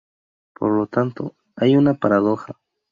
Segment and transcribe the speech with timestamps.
[0.55, 2.57] Por lo tanto, hay una paradoja.